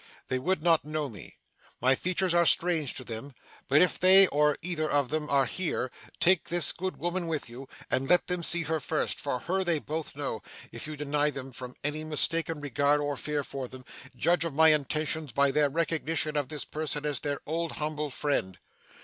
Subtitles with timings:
[0.29, 1.37] They would not know me.
[1.79, 3.35] My features are strange to them,
[3.67, 7.69] but if they or either of them are here, take this good woman with you,
[7.91, 10.41] and let them see her first, for her they both know.
[10.71, 13.85] If you deny them from any mistaken regard or fear for them,
[14.15, 18.57] judge of my intentions by their recognition of this person as their old humble friend.